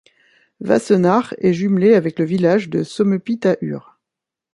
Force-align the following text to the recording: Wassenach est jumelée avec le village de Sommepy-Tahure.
Wassenach 0.61 1.35
est 1.37 1.53
jumelée 1.53 1.93
avec 1.93 2.17
le 2.17 2.25
village 2.25 2.69
de 2.69 2.81
Sommepy-Tahure. 2.81 3.99